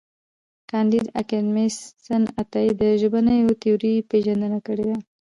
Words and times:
کانديد 0.69 1.05
اکاډميسن 1.21 2.23
عطایي 2.41 2.71
د 2.81 2.83
ژبنیو 3.01 3.57
تیورۍ 3.61 3.93
پېژندنه 4.09 4.59
کړې 4.67 4.85
ده. 4.89 4.97